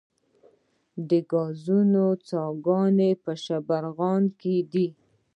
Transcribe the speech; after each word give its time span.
د 1.09 1.11
ګازو 1.31 2.07
څاګانې 2.27 3.11
په 3.23 3.31
شبرغان 3.43 4.23
کې 4.39 4.55
دي 4.71 4.87